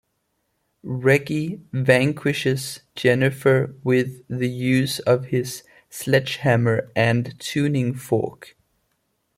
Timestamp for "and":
6.95-7.39